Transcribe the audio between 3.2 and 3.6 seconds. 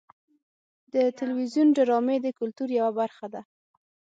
ده.